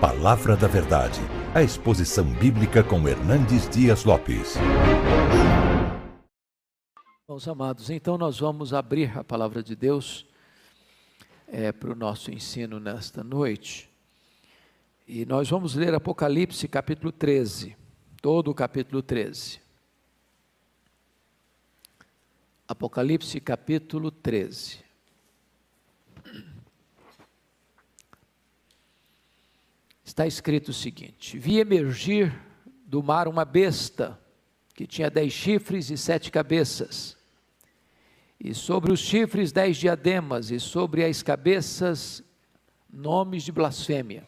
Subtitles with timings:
[0.00, 1.20] Palavra da Verdade,
[1.54, 4.54] a exposição bíblica com Hernandes Dias Lopes.
[7.50, 10.26] Amados, então nós vamos abrir a palavra de Deus
[11.48, 13.90] é, para o nosso ensino nesta noite.
[15.06, 17.76] E nós vamos ler Apocalipse capítulo 13,
[18.20, 19.60] todo o capítulo 13.
[22.68, 24.83] Apocalipse capítulo 13.
[30.14, 32.32] Está escrito o seguinte: Vi emergir
[32.86, 34.16] do mar uma besta
[34.72, 37.16] que tinha dez chifres e sete cabeças,
[38.38, 42.22] e sobre os chifres dez diademas, e sobre as cabeças
[42.88, 44.24] nomes de blasfêmia.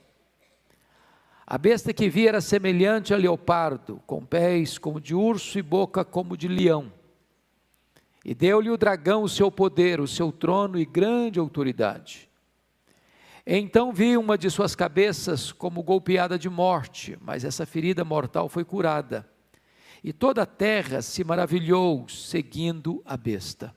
[1.47, 6.05] A besta que vi era semelhante a leopardo, com pés como de urso e boca
[6.05, 6.93] como de leão.
[8.25, 12.26] E deu-lhe o dragão o seu poder, o seu trono e grande autoridade.
[13.47, 18.65] Então vi uma de suas cabeças como golpeada de morte, mas essa ferida mortal foi
[18.65, 19.25] curada.
[20.03, 23.73] E toda a terra se maravilhou, seguindo a besta.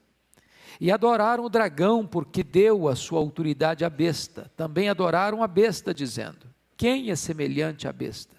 [0.82, 4.52] E adoraram o dragão, porque deu a sua autoridade à besta.
[4.56, 8.36] Também adoraram a besta, dizendo: Quem é semelhante à besta?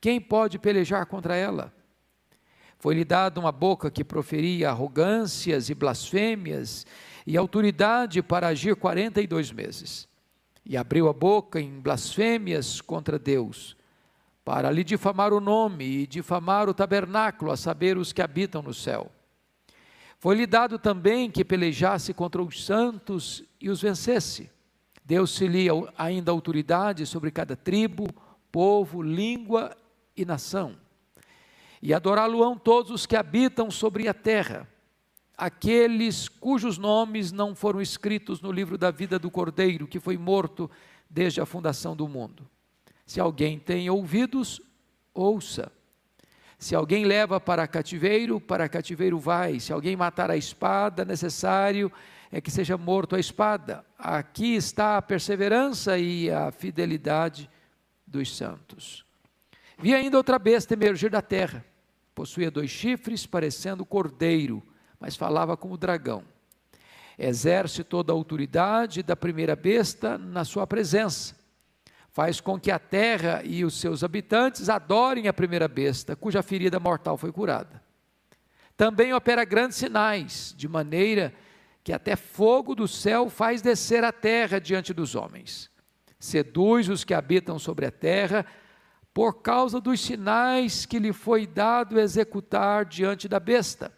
[0.00, 1.70] Quem pode pelejar contra ela?
[2.78, 6.86] Foi-lhe dada uma boca que proferia arrogâncias e blasfêmias,
[7.26, 10.08] e autoridade para agir quarenta e dois meses.
[10.64, 13.76] E abriu a boca em blasfêmias contra Deus,
[14.44, 18.74] para lhe difamar o nome e difamar o tabernáculo, a saber, os que habitam no
[18.74, 19.10] céu.
[20.18, 24.50] Foi-lhe dado também que pelejasse contra os santos e os vencesse.
[25.04, 25.66] Deu-se-lhe
[25.96, 28.06] ainda autoridade sobre cada tribo,
[28.52, 29.76] povo, língua
[30.16, 30.76] e nação
[31.82, 34.68] e adorá-lo-ão todos os que habitam sobre a terra,
[35.40, 40.70] aqueles cujos nomes não foram escritos no livro da vida do Cordeiro, que foi morto
[41.08, 42.48] desde a fundação do mundo.
[43.06, 44.60] Se alguém tem ouvidos,
[45.14, 45.72] ouça.
[46.58, 49.58] Se alguém leva para cativeiro, para cativeiro vai.
[49.58, 51.90] Se alguém matar a espada, necessário
[52.30, 53.84] é que seja morto a espada.
[53.98, 57.50] Aqui está a perseverança e a fidelidade
[58.06, 59.04] dos santos.
[59.78, 61.64] Vi ainda outra besta emergir da terra
[62.20, 64.62] Possuía dois chifres, parecendo cordeiro,
[65.00, 66.22] mas falava como dragão.
[67.18, 71.34] Exerce toda a autoridade da primeira besta na sua presença.
[72.10, 76.78] Faz com que a terra e os seus habitantes adorem a primeira besta, cuja ferida
[76.78, 77.82] mortal foi curada.
[78.76, 81.32] Também opera grandes sinais, de maneira
[81.82, 85.70] que até fogo do céu faz descer a terra diante dos homens.
[86.18, 88.44] Seduz os que habitam sobre a terra,
[89.14, 93.92] por causa dos sinais que lhe foi dado executar diante da besta,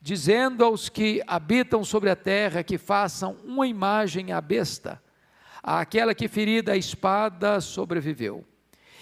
[0.00, 5.02] dizendo aos que habitam sobre a terra que façam uma imagem à besta,
[5.62, 8.44] àquela que ferida a espada sobreviveu.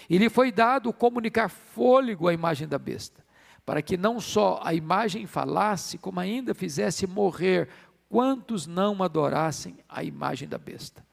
[0.09, 3.23] E lhe foi dado comunicar fôlego à imagem da besta,
[3.65, 7.69] para que não só a imagem falasse, como ainda fizesse morrer
[8.09, 11.07] quantos não adorassem a imagem da besta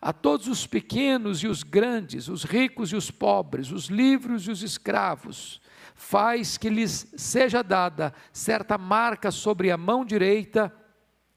[0.00, 4.50] a todos os pequenos e os grandes, os ricos e os pobres, os livres e
[4.50, 5.60] os escravos,
[6.00, 10.74] faz que lhes seja dada certa marca sobre a mão direita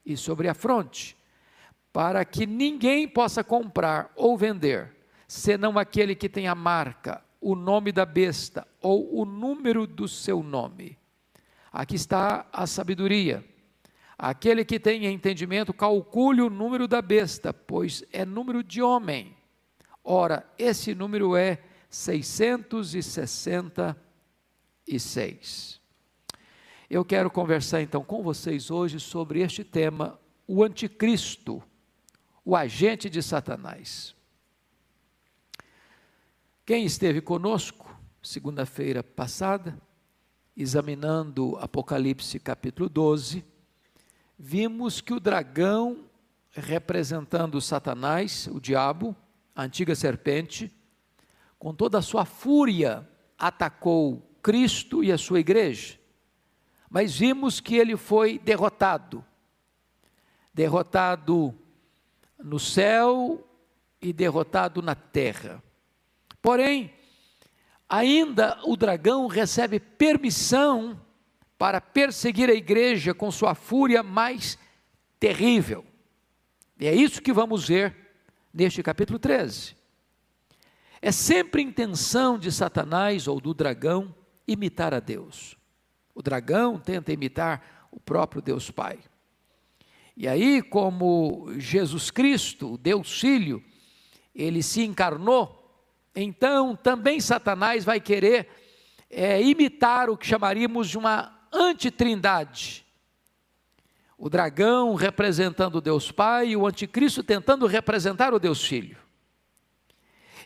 [0.06, 1.14] e sobre a fronte,
[1.92, 4.90] para que ninguém possa comprar ou vender,
[5.28, 10.42] senão aquele que tem a marca, o nome da besta ou o número do seu
[10.42, 10.98] nome.
[11.70, 13.44] Aqui está a sabedoria.
[14.16, 19.36] Aquele que tem entendimento, calcule o número da besta, pois é número de homem.
[20.02, 21.60] Ora, esse número é
[24.86, 25.80] 666.
[26.88, 31.62] Eu quero conversar então com vocês hoje sobre este tema, o anticristo,
[32.44, 34.14] o agente de Satanás.
[36.66, 37.90] Quem esteve conosco
[38.22, 39.78] segunda-feira passada,
[40.56, 43.44] examinando Apocalipse capítulo 12,
[44.38, 46.04] vimos que o dragão,
[46.52, 49.16] representando Satanás, o diabo,
[49.54, 50.70] a antiga serpente,
[51.58, 53.08] com toda a sua fúria,
[53.38, 55.98] atacou Cristo e a sua igreja.
[56.90, 59.24] Mas vimos que ele foi derrotado.
[60.52, 61.58] Derrotado
[62.38, 63.42] no céu
[64.02, 65.62] e derrotado na terra.
[66.42, 66.92] Porém,
[67.88, 71.00] ainda o dragão recebe permissão
[71.56, 74.58] para perseguir a igreja com sua fúria mais
[75.18, 75.86] terrível.
[76.78, 77.96] E é isso que vamos ver
[78.52, 79.74] neste capítulo 13.
[81.00, 84.14] É sempre intenção de Satanás ou do dragão
[84.46, 85.56] imitar a Deus.
[86.14, 88.98] O dragão tenta imitar o próprio Deus Pai.
[90.16, 93.62] E aí, como Jesus Cristo, Deus Filho,
[94.34, 95.60] ele se encarnou,
[96.14, 98.48] então também Satanás vai querer
[99.10, 102.84] é, imitar o que chamaríamos de uma antitrindade.
[104.16, 108.96] O dragão representando o Deus Pai e o anticristo tentando representar o Deus Filho.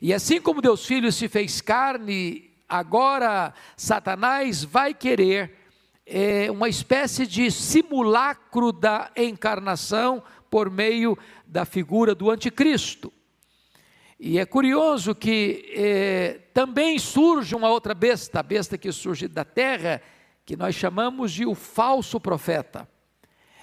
[0.00, 5.56] E assim como Deus Filho se fez carne, agora Satanás vai querer
[6.04, 11.16] é, uma espécie de simulacro da encarnação por meio
[11.46, 13.12] da figura do anticristo.
[14.18, 19.44] E é curioso que é, também surge uma outra besta, a besta que surge da
[19.44, 20.02] terra,
[20.44, 22.88] que nós chamamos de o falso profeta.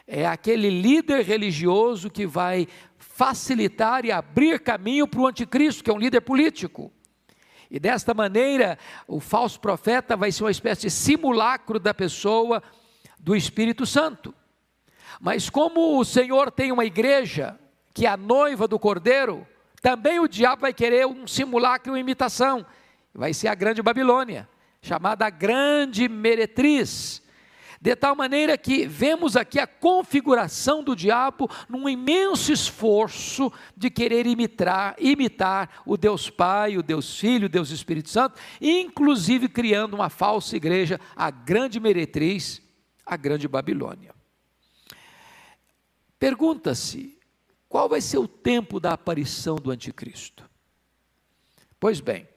[0.08, 2.68] É aquele líder religioso que vai
[2.98, 6.94] facilitar e abrir caminho para o anticristo, que é um líder político.
[7.76, 12.64] E desta maneira, o falso profeta vai ser uma espécie de simulacro da pessoa
[13.20, 14.34] do Espírito Santo.
[15.20, 17.60] Mas como o Senhor tem uma igreja,
[17.94, 19.46] que é a noiva do cordeiro,
[19.82, 22.66] também o diabo vai querer um simulacro, uma imitação.
[23.14, 24.48] Vai ser a grande Babilônia,
[24.82, 27.22] chamada a grande meretriz
[27.86, 34.26] de tal maneira que vemos aqui a configuração do diabo num imenso esforço de querer
[34.26, 40.10] imitar, imitar o Deus Pai, o Deus Filho, o Deus Espírito Santo, inclusive criando uma
[40.10, 42.60] falsa igreja, a grande meretriz,
[43.06, 44.16] a grande Babilônia.
[46.18, 47.20] Pergunta-se,
[47.70, 50.50] qual vai ser o tempo da aparição do anticristo?
[51.80, 52.28] Pois bem,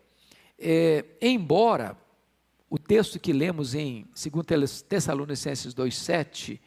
[0.59, 1.97] é, embora
[2.71, 6.61] o texto que lemos em 2 Tessalonicenses 2,7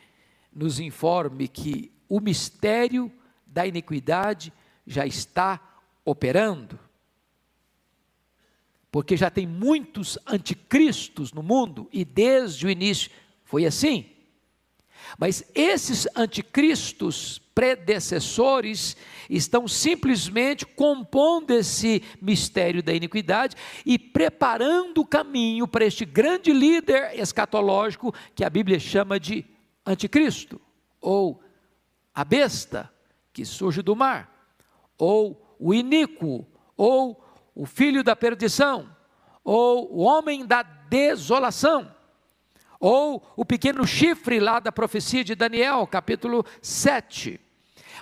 [0.51, 3.12] nos informe que o mistério
[3.45, 4.51] da iniquidade
[4.86, 6.80] já está operando,
[8.92, 13.12] porque já tem muitos anticristos no mundo e desde o início
[13.45, 14.09] foi assim.
[15.18, 18.95] Mas esses anticristos predecessores
[19.30, 23.56] estão simplesmente compondo esse mistério da iniquidade
[23.86, 29.45] e preparando o caminho para este grande líder escatológico que a Bíblia chama de
[29.86, 30.62] anticristo,
[31.00, 31.42] ou
[32.13, 32.92] a besta
[33.33, 34.30] que surge do mar,
[34.98, 36.45] ou o iníquo,
[36.75, 38.95] ou o filho da perdição,
[39.44, 41.89] ou o homem da desolação
[42.81, 47.39] ou o pequeno chifre lá da profecia de Daniel, capítulo 7.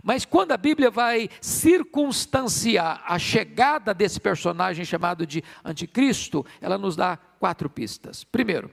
[0.01, 6.95] Mas quando a Bíblia vai circunstanciar a chegada desse personagem chamado de Anticristo, ela nos
[6.95, 8.23] dá quatro pistas.
[8.23, 8.71] Primeiro,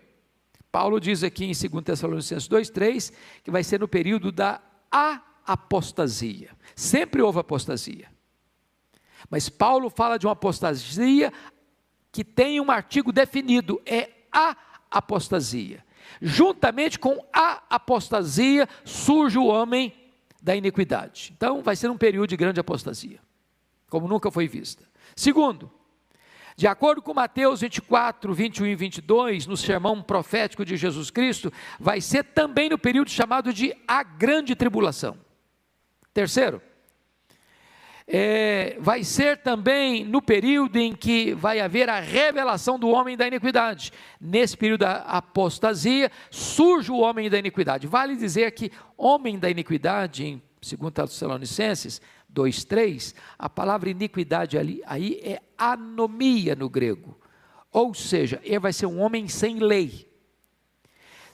[0.71, 3.13] Paulo diz aqui em 2 Tessalonicenses 2,3
[3.43, 4.61] que vai ser no período da
[5.45, 6.51] apostasia.
[6.77, 8.09] Sempre houve apostasia.
[9.29, 11.33] Mas Paulo fala de uma apostasia
[12.13, 14.57] que tem um artigo definido, é a
[14.91, 15.85] apostasia.
[16.21, 19.93] Juntamente com a apostasia surge o homem
[20.43, 21.33] da iniquidade.
[21.37, 23.19] Então, vai ser um período de grande apostasia,
[23.89, 24.85] como nunca foi vista.
[25.15, 25.71] Segundo,
[26.57, 32.01] de acordo com Mateus 24, 21 e 22, no sermão profético de Jesus Cristo, vai
[32.01, 35.19] ser também no período chamado de a grande tribulação.
[36.15, 36.63] Terceiro,
[38.09, 43.27] é, vai ser também no período em que vai haver a revelação do homem da
[43.27, 43.93] iniquidade.
[44.21, 47.87] Nesse período da apostasia, surge o homem da iniquidade.
[47.87, 52.01] Vale dizer que homem da iniquidade, em 2 Tessalonicenses
[52.33, 57.19] 2,3, a palavra iniquidade ali, aí é anomia no grego.
[57.73, 60.07] Ou seja, ele vai ser um homem sem lei.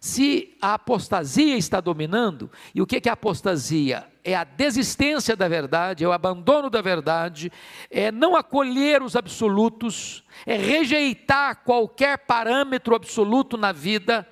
[0.00, 4.11] Se a apostasia está dominando, e o que é a apostasia?
[4.24, 7.50] É a desistência da verdade, é o abandono da verdade,
[7.90, 14.26] é não acolher os absolutos, é rejeitar qualquer parâmetro absoluto na vida,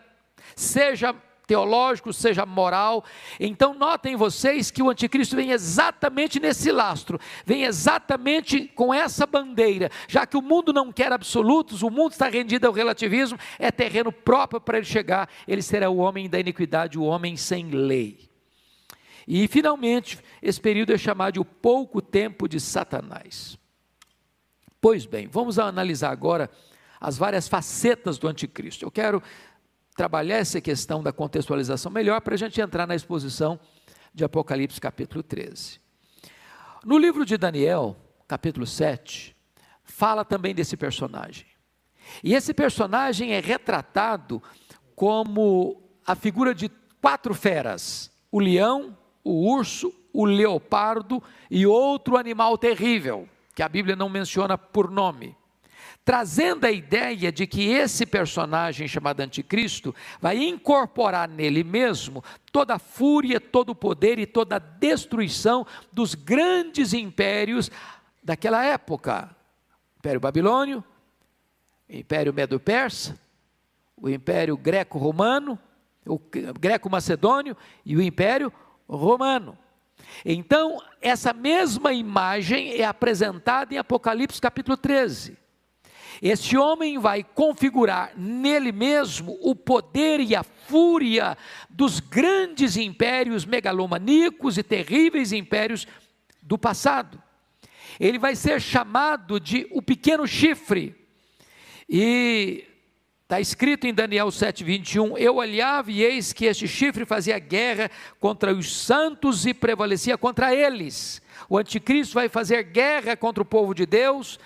[0.54, 1.12] seja
[1.50, 3.04] teológico, seja moral.
[3.40, 9.90] Então, notem vocês que o anticristo vem exatamente nesse lastro, vem exatamente com essa bandeira,
[10.06, 14.12] já que o mundo não quer absolutos, o mundo está rendido ao relativismo, é terreno
[14.12, 18.29] próprio para ele chegar, ele será o homem da iniquidade, o homem sem lei.
[19.32, 23.56] E, finalmente, esse período é chamado de o pouco tempo de Satanás.
[24.80, 26.50] Pois bem, vamos analisar agora
[27.00, 28.84] as várias facetas do anticristo.
[28.84, 29.22] Eu quero
[29.94, 33.60] trabalhar essa questão da contextualização melhor para a gente entrar na exposição
[34.12, 35.78] de Apocalipse capítulo 13.
[36.84, 37.96] No livro de Daniel,
[38.26, 39.36] capítulo 7,
[39.84, 41.46] fala também desse personagem.
[42.24, 44.42] E esse personagem é retratado
[44.96, 46.68] como a figura de
[47.00, 53.96] quatro feras: o leão, o urso, o leopardo e outro animal terrível, que a Bíblia
[53.96, 55.36] não menciona por nome
[56.04, 62.78] trazendo a ideia de que esse personagem chamado Anticristo vai incorporar nele mesmo toda a
[62.78, 67.70] fúria, todo o poder e toda a destruição dos grandes impérios
[68.22, 69.30] daquela época:
[69.98, 70.82] Império Babilônio,
[71.88, 73.18] Império Medo-Persa,
[73.96, 75.58] o Império Greco-Romano,
[76.06, 76.18] o
[76.58, 78.52] Greco-Macedônio e o Império.
[80.24, 85.38] Então, essa mesma imagem é apresentada em Apocalipse capítulo 13.
[86.20, 91.36] Este homem vai configurar nele mesmo o poder e a fúria
[91.68, 95.86] dos grandes impérios megalomaníacos e terríveis impérios
[96.42, 97.22] do passado.
[97.98, 100.94] Ele vai ser chamado de o pequeno chifre.
[101.88, 102.66] E
[103.30, 108.52] está escrito em Daniel 7,21: Eu olhava e eis que este chifre fazia guerra contra
[108.52, 111.22] os santos e prevalecia contra eles.
[111.48, 114.36] O anticristo vai fazer guerra contra o povo de Deus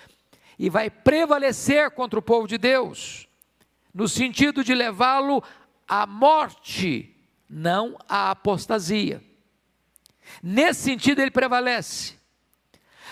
[0.59, 3.27] e vai prevalecer contra o povo de Deus,
[3.91, 5.43] no sentido de levá-lo
[5.87, 7.11] à morte,
[7.49, 9.19] não à apostasia.
[10.43, 12.13] Nesse sentido, ele prevalece.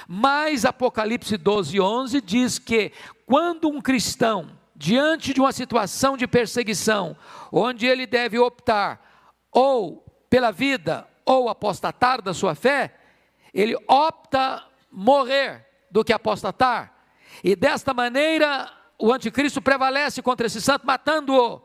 [0.08, 2.92] Mas Apocalipse 12, 11 diz que
[3.26, 7.16] quando um cristão, diante de uma situação de perseguição,
[7.50, 9.02] onde ele deve optar
[9.50, 12.94] ou pela vida ou apostatar da sua fé,
[13.54, 14.62] ele opta
[14.92, 16.94] morrer do que apostatar,
[17.42, 21.62] e desta maneira, o anticristo prevalece contra esse santo, matando-o.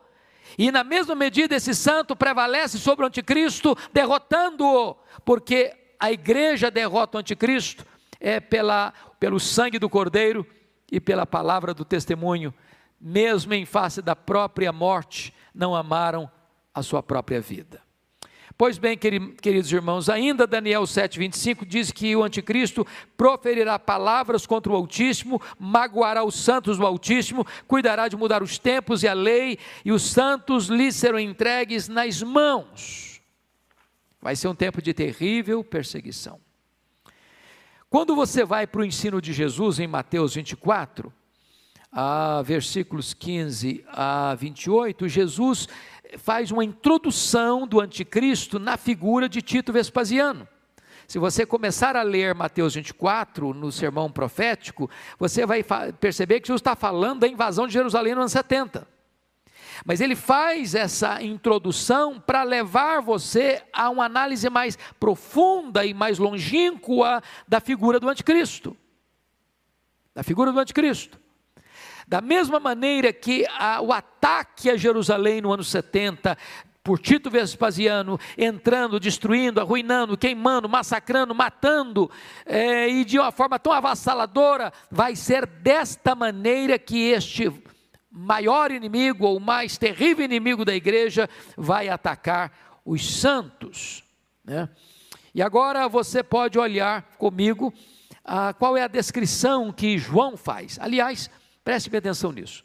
[0.56, 4.94] E na mesma medida, esse santo prevalece sobre o anticristo, derrotando-o,
[5.25, 7.84] porque a igreja derrota o anticristo
[8.20, 10.46] é pela, pelo sangue do cordeiro
[10.90, 12.54] e pela palavra do testemunho,
[13.00, 16.31] mesmo em face da própria morte, não amaram
[16.75, 17.81] a sua própria vida.
[18.57, 22.85] Pois bem, queridos irmãos, ainda Daniel 7,25 diz que o anticristo
[23.17, 29.05] proferirá palavras contra o Altíssimo, magoará os santos do Altíssimo, cuidará de mudar os tempos
[29.05, 33.21] e a lei, e os santos lhe serão entregues nas mãos.
[34.21, 36.40] Vai ser um tempo de terrível perseguição.
[37.88, 41.12] Quando você vai para o ensino de Jesus em Mateus 24,
[41.90, 45.68] a versículos 15 a 28, Jesus
[46.18, 50.47] faz uma introdução do anticristo na figura de Tito Vespasiano.
[51.07, 55.64] Se você começar a ler Mateus 24, no sermão profético, você vai
[55.99, 58.87] perceber que Jesus está falando da invasão de Jerusalém no ano 70.
[59.87, 66.18] Mas ele faz essa introdução para levar você a uma análise mais profunda e mais
[66.18, 68.76] longínqua da figura do anticristo.
[70.14, 71.18] Da figura do anticristo.
[72.08, 76.38] Da mesma maneira que a, o ataque a Jerusalém no ano 70,
[76.82, 82.10] por Tito Vespasiano, entrando, destruindo, arruinando, queimando, massacrando, matando,
[82.46, 87.52] é, e de uma forma tão avassaladora, vai ser desta maneira que este
[88.10, 94.02] maior inimigo, ou mais terrível inimigo da igreja, vai atacar os santos.
[94.42, 94.66] Né?
[95.34, 97.70] E agora você pode olhar comigo
[98.24, 100.78] ah, qual é a descrição que João faz.
[100.80, 101.28] Aliás,
[101.68, 102.64] Preste bem atenção nisso.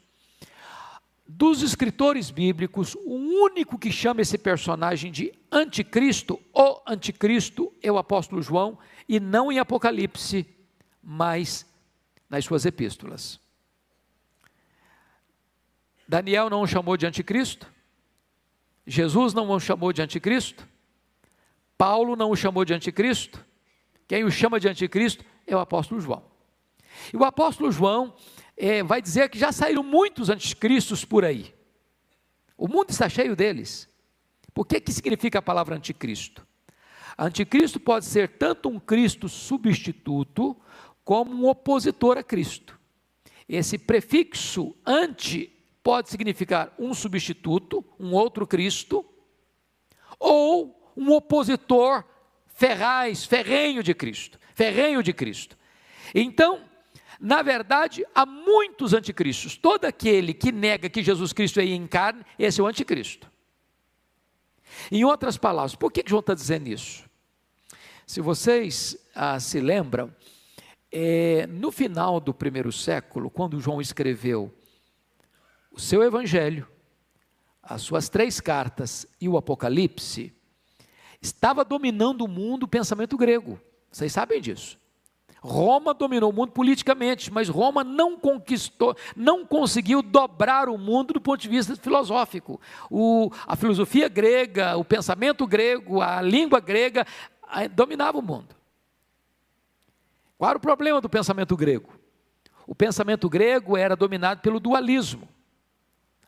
[1.26, 7.98] Dos escritores bíblicos, o único que chama esse personagem de anticristo, o anticristo, é o
[7.98, 10.46] apóstolo João, e não em Apocalipse,
[11.02, 11.66] mas
[12.30, 13.38] nas suas epístolas.
[16.08, 17.70] Daniel não o chamou de anticristo,
[18.86, 20.66] Jesus não o chamou de anticristo,
[21.76, 23.44] Paulo não o chamou de anticristo,
[24.08, 26.33] quem o chama de anticristo é o apóstolo João.
[27.12, 28.14] E o apóstolo João
[28.56, 31.54] é, vai dizer que já saíram muitos anticristos por aí.
[32.56, 33.88] O mundo está cheio deles.
[34.52, 36.46] Por que, que significa a palavra anticristo?
[37.18, 40.56] Anticristo pode ser tanto um Cristo substituto,
[41.04, 42.78] como um opositor a Cristo.
[43.48, 49.04] Esse prefixo anti pode significar um substituto, um outro Cristo,
[50.18, 52.04] ou um opositor
[52.46, 55.58] ferraz, ferrenho de Cristo, ferrenho de Cristo.
[56.14, 56.62] Então,
[57.24, 59.56] na verdade, há muitos anticristos.
[59.56, 63.30] Todo aquele que nega que Jesus Cristo é em carne, esse é o anticristo.
[64.92, 67.08] Em outras palavras, por que João está dizendo isso?
[68.06, 70.14] Se vocês ah, se lembram,
[70.92, 74.54] é, no final do primeiro século, quando João escreveu
[75.72, 76.68] o seu evangelho,
[77.62, 80.30] as suas três cartas e o Apocalipse,
[81.22, 83.58] estava dominando o mundo o pensamento grego.
[83.90, 84.83] Vocês sabem disso.
[85.44, 91.20] Roma dominou o mundo politicamente, mas Roma não conquistou, não conseguiu dobrar o mundo do
[91.20, 92.58] ponto de vista filosófico.
[92.90, 97.06] O, a filosofia grega, o pensamento grego, a língua grega
[97.72, 98.56] dominava o mundo.
[100.38, 101.92] Qual era o problema do pensamento grego?
[102.66, 105.28] O pensamento grego era dominado pelo dualismo: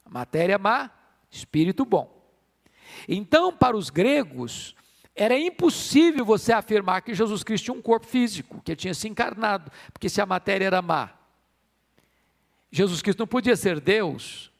[0.04, 0.90] matéria má,
[1.30, 2.14] espírito bom.
[3.08, 4.76] Então, para os gregos,
[5.16, 9.72] Era impossível você afirmar que Jesus Cristo tinha um corpo físico, que tinha se encarnado,
[9.90, 11.10] porque se a matéria era má.
[12.70, 14.52] Jesus Cristo não podia ser Deus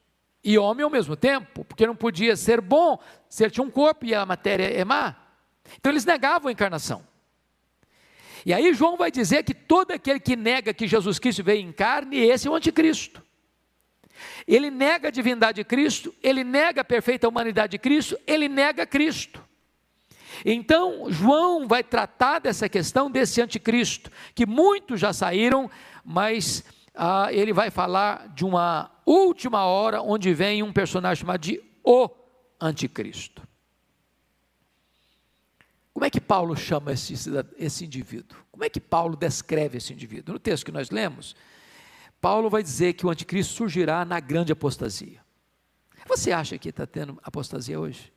[0.43, 2.99] e homem ao mesmo tempo, porque não podia ser bom
[3.29, 5.15] se ele tinha um corpo e a matéria é má.
[5.77, 7.07] Então eles negavam a encarnação.
[8.47, 11.73] E aí João vai dizer que todo aquele que nega que Jesus Cristo veio em
[11.73, 13.23] carne, esse é o anticristo.
[14.47, 18.87] Ele nega a divindade de Cristo, ele nega a perfeita humanidade de Cristo, ele nega
[18.87, 19.46] Cristo.
[20.45, 25.71] Então, João vai tratar dessa questão desse anticristo, que muitos já saíram,
[26.05, 26.65] mas
[26.95, 32.09] ah, ele vai falar de uma última hora, onde vem um personagem chamado de o
[32.61, 33.47] anticristo.
[35.93, 37.15] Como é que Paulo chama esse,
[37.57, 38.39] esse indivíduo?
[38.51, 40.35] Como é que Paulo descreve esse indivíduo?
[40.35, 41.35] No texto que nós lemos,
[42.21, 45.21] Paulo vai dizer que o anticristo surgirá na grande apostasia.
[46.07, 48.13] Você acha que está tendo apostasia hoje?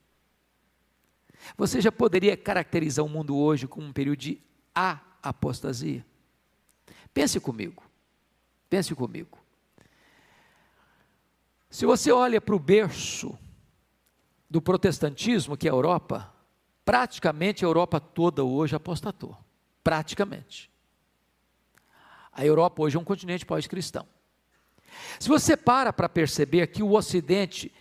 [1.58, 4.42] Você já poderia caracterizar o mundo hoje como um período de
[4.74, 6.06] a apostasia?
[7.14, 7.84] Pense comigo.
[8.70, 9.38] Pense comigo.
[11.70, 13.38] Se você olha para o berço
[14.50, 16.34] do protestantismo, que é a Europa,
[16.84, 19.38] praticamente a Europa toda hoje apostatou.
[19.84, 20.72] Praticamente.
[22.32, 24.08] A Europa hoje é um continente pós-cristão.
[25.20, 27.72] Se você para para perceber que o Ocidente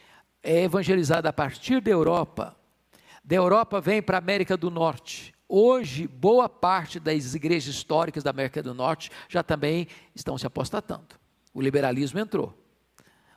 [0.43, 2.58] é evangelizado a partir da Europa,
[3.29, 5.35] da Europa vem para a América do Norte.
[5.47, 11.09] Hoje, boa parte das igrejas históricas da América do Norte já também estão se apostatando.
[11.53, 12.59] O liberalismo entrou.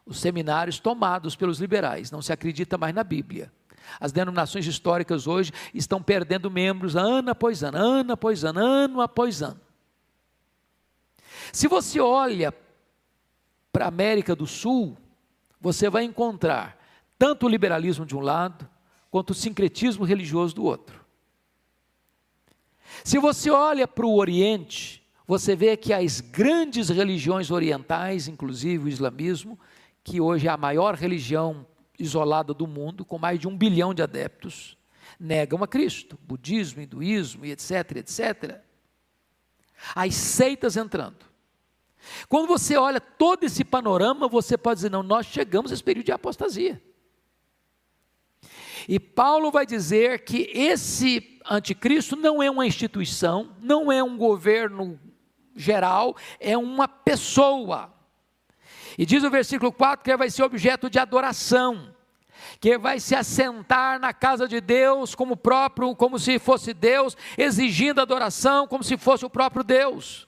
[0.05, 3.51] Os seminários tomados pelos liberais, não se acredita mais na Bíblia.
[4.00, 9.41] As denominações históricas hoje estão perdendo membros ano após ano, ano após ano, ano após
[9.41, 9.60] ano.
[11.51, 12.53] Se você olha
[13.74, 14.98] para a América do Sul,
[15.60, 16.79] você vai encontrar
[17.19, 18.69] tanto o liberalismo de um lado,
[19.12, 21.06] quanto o sincretismo religioso do outro.
[23.03, 28.88] Se você olha para o Oriente, você vê que as grandes religiões orientais, inclusive o
[28.88, 29.60] islamismo,
[30.03, 31.67] que hoje é a maior religião
[32.00, 34.78] isolada do mundo, com mais de um bilhão de adeptos,
[35.19, 38.62] negam a Cristo, budismo, hinduísmo e etc, etc.
[39.93, 41.26] As seitas entrando.
[42.28, 46.06] Quando você olha todo esse panorama, você pode dizer: não, nós chegamos a esse período
[46.06, 46.82] de apostasia.
[48.88, 55.00] E Paulo vai dizer que esse anticristo não é uma instituição, não é um governo
[55.56, 57.94] geral, é uma pessoa.
[58.98, 61.94] E diz o versículo 4 que ele vai ser objeto de adoração,
[62.60, 67.15] que ele vai se assentar na casa de Deus como próprio, como se fosse Deus,
[67.38, 70.28] exigindo adoração como se fosse o próprio Deus.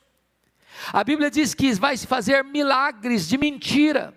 [0.91, 4.13] A Bíblia diz que vai se fazer milagres de mentira.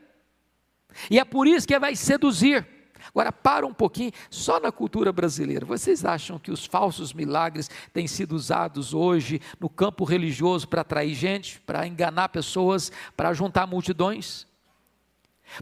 [1.11, 2.66] E é por isso que ele vai seduzir.
[3.08, 8.06] Agora, para um pouquinho, só na cultura brasileira, vocês acham que os falsos milagres têm
[8.06, 14.46] sido usados hoje no campo religioso para atrair gente, para enganar pessoas, para juntar multidões?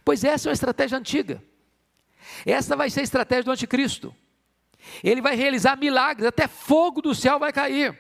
[0.05, 1.43] Pois essa é uma estratégia antiga.
[2.47, 4.15] Essa vai ser a estratégia do anticristo.
[5.03, 7.99] Ele vai realizar milagres, até fogo do céu vai cair.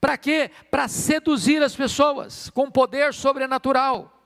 [0.00, 0.50] Para quê?
[0.70, 4.20] Para seduzir as pessoas com poder sobrenatural.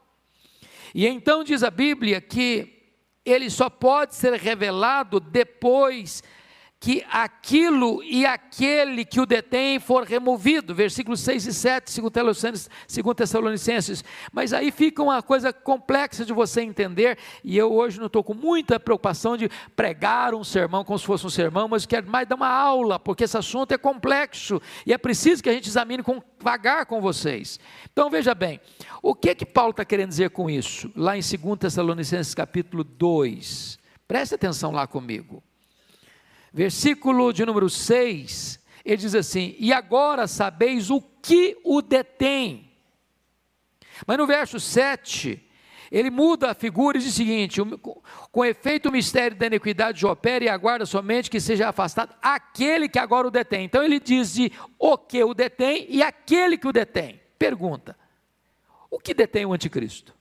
[0.94, 2.75] E então diz a Bíblia que
[3.26, 6.22] ele só pode ser revelado depois
[6.78, 14.04] que aquilo e aquele que o detém for removido, versículos 6 e 7, segundo Tessalonicenses,
[14.30, 18.34] mas aí fica uma coisa complexa de você entender, e eu hoje não estou com
[18.34, 22.36] muita preocupação de pregar um sermão como se fosse um sermão, mas quero mais dar
[22.36, 26.22] uma aula, porque esse assunto é complexo, e é preciso que a gente examine com,
[26.38, 27.58] vagar com vocês.
[27.90, 28.60] Então veja bem,
[29.02, 30.92] o que que Paulo está querendo dizer com isso?
[30.94, 35.42] Lá em 2 Tessalonicenses capítulo 2, preste atenção lá comigo
[36.56, 42.72] versículo de número 6, ele diz assim: E agora sabeis o que o detém.
[44.06, 45.46] Mas no verso 7,
[45.92, 47.60] ele muda a figura e diz o seguinte:
[48.32, 52.98] com efeito o mistério da iniquidade opera e aguarda somente que seja afastado aquele que
[52.98, 53.66] agora o detém.
[53.66, 57.20] Então ele diz de o que o detém e aquele que o detém.
[57.38, 57.94] Pergunta:
[58.90, 60.16] o que detém o anticristo?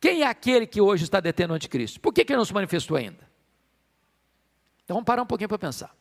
[0.00, 2.00] Quem é aquele que hoje está detendo o anticristo?
[2.00, 3.25] Por que, que ele não se manifestou ainda?
[4.86, 5.92] Então vamos parar um pouquinho para pensar.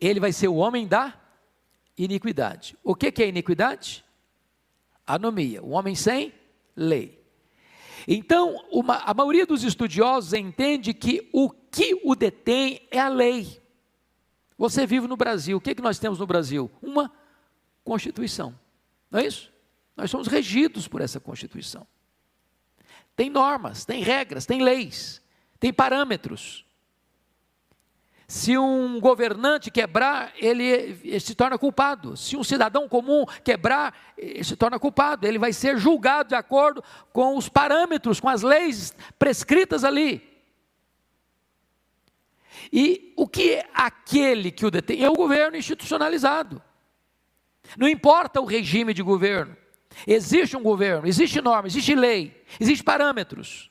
[0.00, 1.20] Ele vai ser o homem da
[1.98, 2.78] iniquidade.
[2.84, 4.04] O que, que é iniquidade?
[5.04, 6.32] Anomia, o homem sem
[6.76, 7.20] lei.
[8.06, 13.60] Então, uma, a maioria dos estudiosos entende que o que o detém é a lei.
[14.56, 16.70] Você vive no Brasil, o que, que nós temos no Brasil?
[16.80, 17.12] Uma
[17.82, 18.56] Constituição,
[19.10, 19.52] não é isso?
[19.96, 21.84] Nós somos regidos por essa Constituição.
[23.16, 25.20] Tem normas, tem regras, tem leis,
[25.58, 26.65] tem parâmetros.
[28.28, 32.16] Se um governante quebrar, ele, se torna culpado.
[32.16, 35.26] Se um cidadão comum quebrar, ele se torna culpado.
[35.26, 40.36] Ele vai ser julgado de acordo com os parâmetros, com as leis prescritas ali.
[42.72, 45.04] E o que é aquele que o detém?
[45.04, 46.60] É o governo institucionalizado.
[47.76, 49.56] Não importa o regime de governo.
[50.04, 53.70] Existe um governo, existe norma, existe lei, existe parâmetros.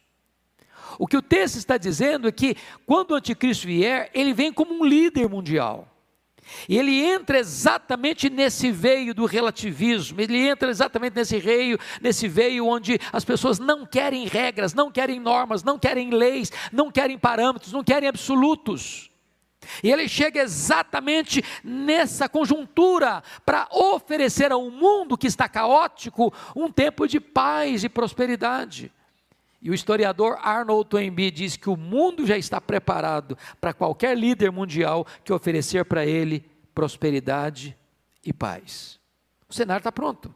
[0.98, 2.56] O que o texto está dizendo é que
[2.86, 5.88] quando o anticristo vier, ele vem como um líder mundial.
[6.70, 12.68] E ele entra exatamente nesse veio do relativismo, ele entra exatamente nesse veio, nesse veio
[12.68, 17.72] onde as pessoas não querem regras, não querem normas, não querem leis, não querem parâmetros,
[17.72, 19.10] não querem absolutos.
[19.84, 27.08] E ele chega exatamente nessa conjuntura para oferecer ao mundo que está caótico um tempo
[27.08, 28.92] de paz e prosperidade.
[29.66, 34.52] E o historiador Arnold Toynbee diz que o mundo já está preparado para qualquer líder
[34.52, 37.76] mundial que oferecer para ele prosperidade
[38.24, 39.00] e paz.
[39.50, 40.34] O cenário está pronto.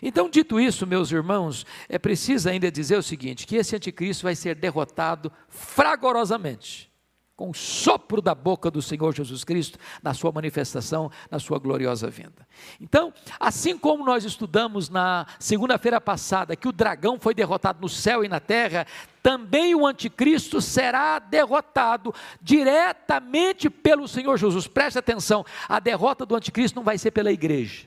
[0.00, 4.36] Então, dito isso, meus irmãos, é preciso ainda dizer o seguinte: que esse anticristo vai
[4.36, 6.88] ser derrotado fragorosamente
[7.36, 12.08] com o sopro da boca do Senhor Jesus Cristo na sua manifestação, na sua gloriosa
[12.08, 12.48] vinda.
[12.80, 18.24] Então, assim como nós estudamos na segunda-feira passada que o dragão foi derrotado no céu
[18.24, 18.86] e na terra,
[19.22, 24.66] também o anticristo será derrotado diretamente pelo Senhor Jesus.
[24.66, 27.86] Preste atenção, a derrota do anticristo não vai ser pela igreja.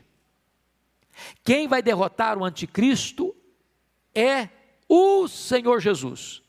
[1.43, 3.35] Quem vai derrotar o anticristo
[4.13, 4.47] é
[4.87, 6.43] o Senhor Jesus.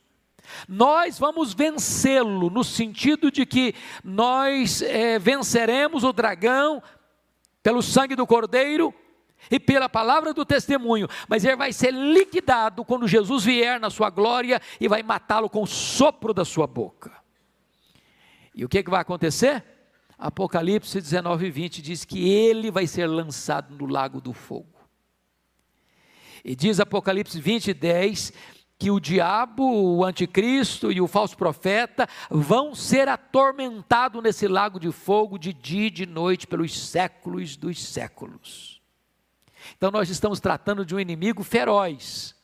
[0.68, 6.82] Nós vamos vencê-lo, no sentido de que nós é, venceremos o dragão
[7.62, 8.94] pelo sangue do cordeiro
[9.50, 14.10] e pela palavra do testemunho, mas ele vai ser liquidado quando Jesus vier na sua
[14.10, 17.12] glória e vai matá-lo com o sopro da sua boca.
[18.54, 19.64] E o que, que vai acontecer?
[20.18, 24.78] Apocalipse 19, 20 diz que ele vai ser lançado no lago do fogo.
[26.44, 28.32] E diz Apocalipse 20, 10
[28.81, 34.90] que o diabo, o anticristo e o falso profeta vão ser atormentados nesse lago de
[34.90, 38.81] fogo de dia e de noite pelos séculos dos séculos.
[39.77, 42.35] Então nós estamos tratando de um inimigo feroz,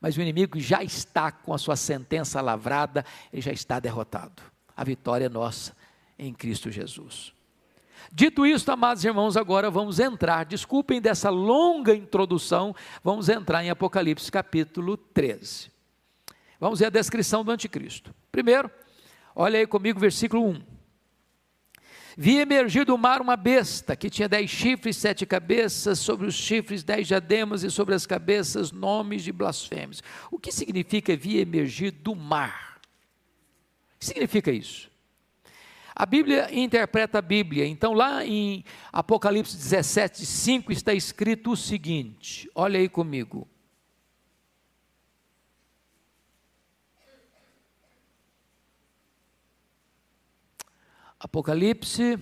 [0.00, 4.42] mas o inimigo já está com a sua sentença lavrada, ele já está derrotado.
[4.76, 5.72] A vitória é nossa
[6.18, 7.32] em Cristo Jesus.
[8.10, 14.32] Dito isto, amados irmãos, agora vamos entrar, desculpem dessa longa introdução, vamos entrar em Apocalipse
[14.32, 15.75] capítulo 13.
[16.60, 18.14] Vamos ver a descrição do anticristo.
[18.32, 18.70] Primeiro,
[19.34, 20.76] olha aí comigo, versículo 1.
[22.18, 26.82] Vi emergir do mar uma besta que tinha dez chifres, sete cabeças, sobre os chifres
[26.82, 30.02] dez diademas e sobre as cabeças nomes de blasfêmios.
[30.30, 32.80] O que significa vi emergir do mar?
[33.94, 34.90] O que significa isso?
[35.94, 37.66] A Bíblia interpreta a Bíblia.
[37.66, 43.46] Então, lá em Apocalipse 17, 5 está escrito o seguinte: olha aí comigo.
[51.18, 52.18] Apocalipse.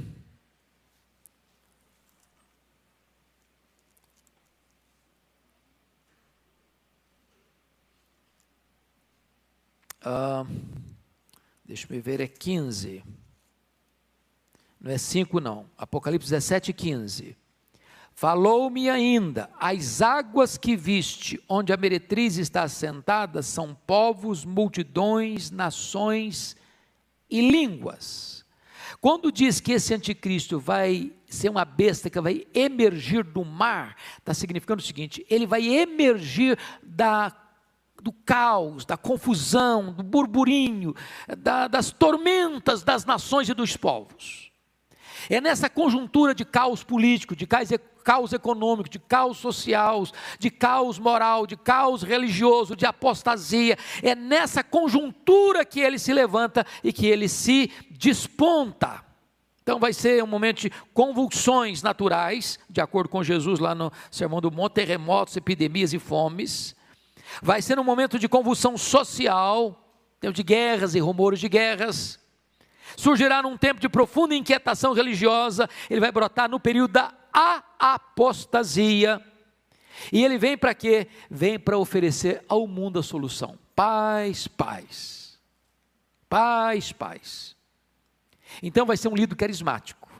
[10.00, 10.46] Ah,
[11.64, 13.02] deixa eu ver, é 15.
[14.80, 15.66] Não é 5, não.
[15.78, 17.36] Apocalipse 17, 15.
[18.12, 26.54] Falou-me ainda: as águas que viste, onde a meretriz está assentada, são povos, multidões, nações
[27.28, 28.43] e línguas.
[29.04, 34.32] Quando diz que esse anticristo vai ser uma besta que vai emergir do mar, está
[34.32, 37.30] significando o seguinte: ele vai emergir da
[38.02, 40.94] do caos, da confusão, do burburinho,
[41.36, 44.50] da, das tormentas das nações e dos povos.
[45.28, 47.68] É nessa conjuntura de caos político, de caos,
[48.04, 50.04] caos econômico, de caos social,
[50.38, 56.64] de caos moral, de caos religioso, de apostasia, é nessa conjuntura que ele se levanta
[56.84, 59.02] e que ele se desponta.
[59.62, 64.42] Então vai ser um momento de convulsões naturais, de acordo com Jesus lá no Sermão
[64.42, 66.76] do Monte, terremotos, epidemias e fomes.
[67.40, 69.80] Vai ser um momento de convulsão social,
[70.32, 72.22] de guerras e rumores de guerras
[72.96, 77.12] surgirá num tempo de profunda inquietação religiosa, ele vai brotar no período da
[77.92, 79.20] apostasia.
[80.10, 81.06] E ele vem para quê?
[81.30, 83.58] Vem para oferecer ao mundo a solução.
[83.76, 85.38] Paz, paz.
[86.28, 87.56] Paz, paz.
[88.62, 90.10] Então vai ser um líder carismático.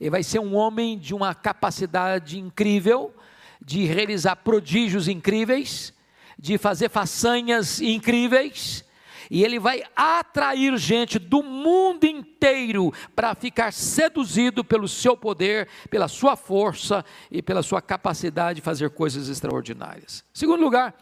[0.00, 3.14] Ele vai ser um homem de uma capacidade incrível
[3.60, 5.92] de realizar prodígios incríveis,
[6.38, 8.84] de fazer façanhas incríveis,
[9.30, 16.08] E ele vai atrair gente do mundo inteiro para ficar seduzido pelo seu poder, pela
[16.08, 20.24] sua força e pela sua capacidade de fazer coisas extraordinárias.
[20.32, 20.94] Segundo lugar,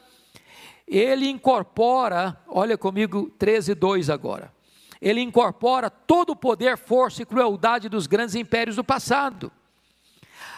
[0.86, 4.52] ele incorpora, olha comigo 13, 2 agora.
[5.00, 9.52] Ele incorpora todo o poder, força e crueldade dos grandes impérios do passado.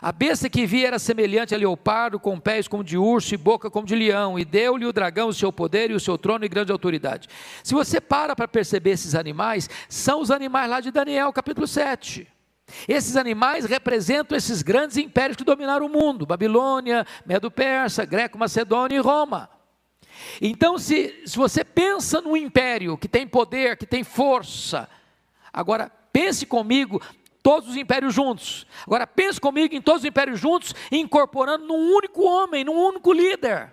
[0.00, 3.68] A besta que via era semelhante a leopardo, com pés como de urso e boca
[3.68, 6.48] como de leão, e deu-lhe o dragão o seu poder e o seu trono e
[6.48, 7.28] grande autoridade.
[7.64, 12.28] Se você para para perceber esses animais, são os animais lá de Daniel, capítulo 7.
[12.86, 19.50] Esses animais representam esses grandes impérios que dominaram o mundo: Babilônia, Medo-Persa, Greco-Macedônia e Roma.
[20.40, 24.88] Então, se, se você pensa num império que tem poder, que tem força,
[25.52, 27.00] agora pense comigo
[27.48, 28.66] todos os impérios juntos.
[28.86, 33.72] Agora pense comigo em todos os impérios juntos, incorporando num único homem, num único líder.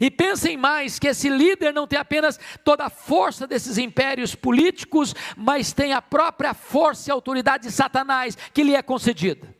[0.00, 5.14] E pensem mais que esse líder não tem apenas toda a força desses impérios políticos,
[5.36, 9.54] mas tem a própria força e autoridade de Satanás que lhe é concedida.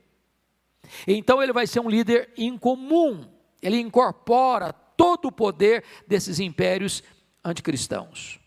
[1.06, 3.24] Então ele vai ser um líder incomum.
[3.62, 7.04] Ele incorpora todo o poder desses impérios
[7.44, 8.40] anticristãos.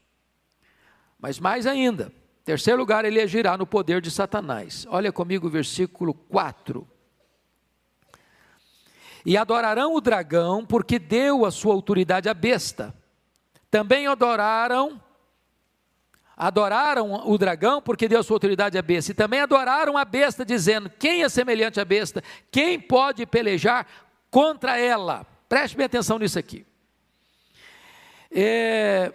[1.17, 2.11] Mas mais ainda,
[2.43, 4.85] terceiro lugar, ele agirá no poder de Satanás.
[4.89, 6.87] Olha comigo o versículo 4.
[9.25, 12.93] E adorarão o dragão, porque deu a sua autoridade à besta.
[13.71, 15.01] Também adoraram
[16.35, 20.45] adoraram o dragão porque deu a sua autoridade à besta, e também adoraram a besta,
[20.45, 22.21] dizendo: Quem é semelhante à besta?
[22.51, 23.87] Quem pode pelejar
[24.29, 25.25] contra ela?
[25.47, 26.65] Preste bem atenção nisso aqui.
[28.31, 29.13] É,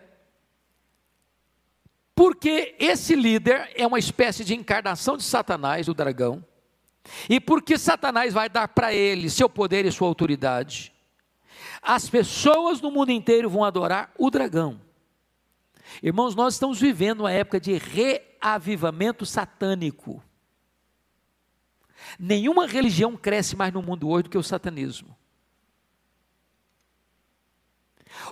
[2.19, 6.45] porque esse líder é uma espécie de encarnação de Satanás, o dragão,
[7.31, 10.93] e porque Satanás vai dar para ele seu poder e sua autoridade,
[11.81, 14.81] as pessoas no mundo inteiro vão adorar o dragão.
[16.03, 20.21] Irmãos, nós estamos vivendo uma época de reavivamento satânico.
[22.19, 25.17] Nenhuma religião cresce mais no mundo hoje do que o satanismo.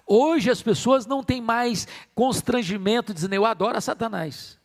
[0.06, 4.58] Hoje as pessoas não têm mais constrangimento dizendo eu adoro a Satanás.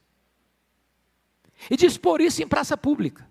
[1.69, 3.29] E dispor isso em praça pública.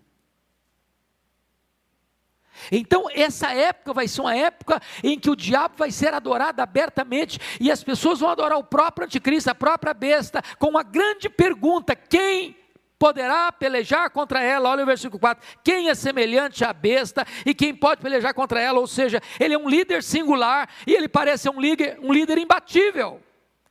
[2.71, 7.39] Então, essa época vai ser uma época em que o diabo vai ser adorado abertamente
[7.59, 11.95] e as pessoas vão adorar o próprio anticristo, a própria besta, com uma grande pergunta:
[11.95, 12.55] quem
[13.01, 14.69] poderá pelejar contra ela.
[14.69, 15.43] Olha o versículo 4.
[15.63, 18.79] Quem é semelhante à besta e quem pode pelejar contra ela?
[18.79, 23.19] Ou seja, ele é um líder singular e ele parece um líder, um líder imbatível.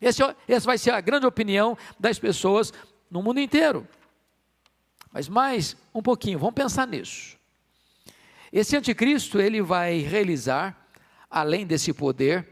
[0.00, 2.72] Esse, essa vai ser a grande opinião das pessoas
[3.08, 3.86] no mundo inteiro.
[5.12, 7.38] Mas mais um pouquinho, vamos pensar nisso.
[8.52, 10.76] Esse anticristo, ele vai realizar,
[11.30, 12.48] além desse poder,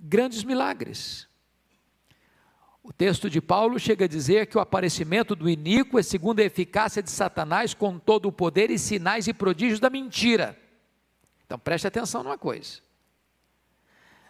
[0.00, 1.27] grandes milagres.
[2.82, 6.44] O texto de Paulo chega a dizer que o aparecimento do iníquo é segundo a
[6.44, 10.58] eficácia de Satanás com todo o poder e sinais e prodígios da mentira.
[11.44, 12.80] Então preste atenção numa coisa.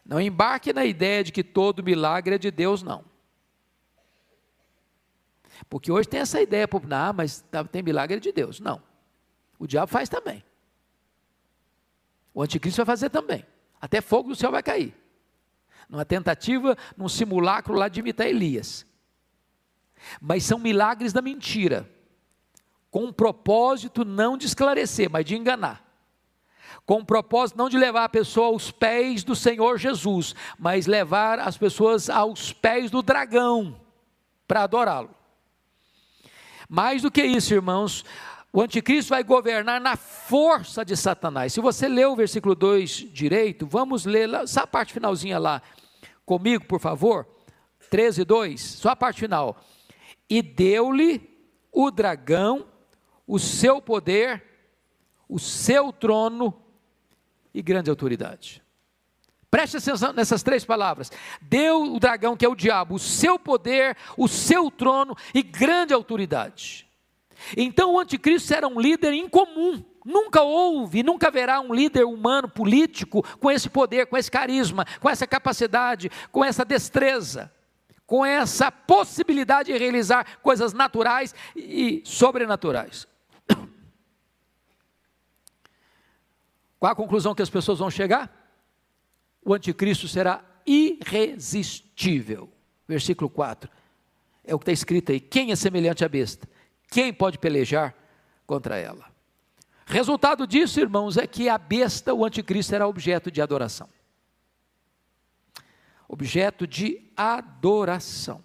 [0.04, 3.04] Não embarque na ideia de que todo milagre é de Deus, não.
[5.68, 8.58] Porque hoje tem essa ideia ah, mas tá, tem milagre de Deus.
[8.58, 8.82] Não.
[9.58, 10.42] O diabo faz também.
[12.32, 13.44] O anticristo vai fazer também.
[13.80, 14.97] Até fogo do céu vai cair
[15.88, 18.87] numa tentativa, num simulacro lá de imitar Elias.
[20.20, 21.88] Mas são milagres da mentira,
[22.90, 25.85] com um propósito não de esclarecer, mas de enganar.
[26.85, 31.38] Com o propósito não de levar a pessoa aos pés do Senhor Jesus, mas levar
[31.38, 33.81] as pessoas aos pés do dragão
[34.46, 35.11] para adorá-lo.
[36.68, 38.05] Mais do que isso, irmãos,
[38.53, 41.53] o anticristo vai governar na força de Satanás.
[41.53, 45.62] Se você ler o versículo 2 direito, vamos ler essa parte finalzinha lá
[46.28, 47.26] comigo, por favor.
[47.90, 49.58] 13, 2, só a parte final.
[50.28, 51.28] E deu-lhe
[51.72, 52.66] o dragão
[53.28, 54.42] o seu poder,
[55.28, 56.54] o seu trono
[57.52, 58.62] e grande autoridade.
[59.50, 61.12] Preste atenção nessas três palavras.
[61.42, 65.92] Deu o dragão, que é o diabo, o seu poder, o seu trono e grande
[65.92, 66.88] autoridade.
[67.56, 69.84] Então o anticristo era um líder incomum.
[70.09, 75.11] Nunca houve, nunca haverá um líder humano político com esse poder, com esse carisma, com
[75.11, 77.53] essa capacidade, com essa destreza,
[78.07, 83.07] com essa possibilidade de realizar coisas naturais e sobrenaturais.
[86.81, 88.35] Qual a conclusão que as pessoas vão chegar?
[89.44, 92.51] O anticristo será irresistível.
[92.88, 93.71] Versículo 4.
[94.42, 95.21] É o que está escrito aí.
[95.21, 96.49] Quem é semelhante à besta?
[96.90, 97.94] Quem pode pelejar
[98.47, 99.17] contra ela?
[99.88, 103.88] Resultado disso, irmãos, é que a besta, o anticristo, era objeto de adoração.
[106.07, 108.44] objeto de adoração.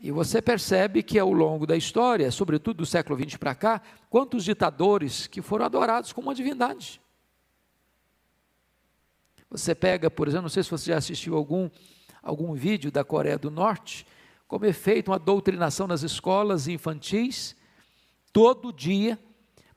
[0.00, 4.44] E você percebe que ao longo da história, sobretudo do século XX para cá, quantos
[4.44, 7.00] ditadores que foram adorados como uma divindade.
[9.50, 11.68] Você pega, por exemplo, não sei se você já assistiu algum,
[12.22, 14.06] algum vídeo da Coreia do Norte,
[14.48, 17.56] como é feita uma doutrinação nas escolas infantis,
[18.32, 19.18] todo dia,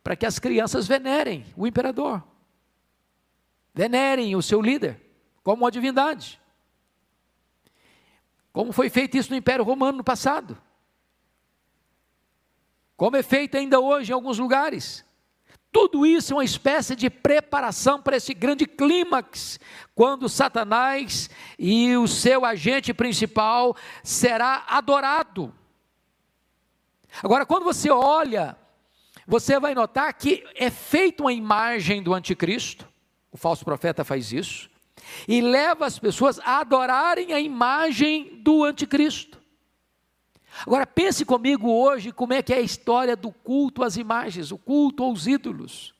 [0.04, 2.22] para que as crianças venerem o imperador,
[3.74, 5.00] venerem o seu líder,
[5.42, 6.42] como uma divindade.
[8.52, 10.62] Como foi feito isso no Império Romano no passado.
[12.96, 15.04] Como é feito ainda hoje em alguns lugares.
[15.72, 19.60] Tudo isso é uma espécie de preparação para esse grande clímax,
[19.96, 25.52] quando Satanás e o seu agente principal será adorado.
[27.24, 28.56] Agora, quando você olha,
[29.28, 32.88] você vai notar que é feita uma imagem do anticristo,
[33.32, 34.70] o falso profeta faz isso,
[35.28, 39.42] e leva as pessoas a adorarem a imagem do anticristo.
[40.66, 44.58] Agora pense comigo hoje como é que é a história do culto às imagens, o
[44.58, 45.94] culto aos ídolos.